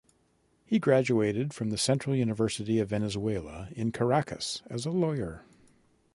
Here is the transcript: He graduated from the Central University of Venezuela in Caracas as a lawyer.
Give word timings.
He 0.65 0.79
graduated 0.79 1.53
from 1.53 1.69
the 1.69 1.77
Central 1.77 2.15
University 2.15 2.79
of 2.79 2.89
Venezuela 2.89 3.67
in 3.73 3.91
Caracas 3.91 4.63
as 4.65 4.87
a 4.87 4.89
lawyer. 4.89 5.43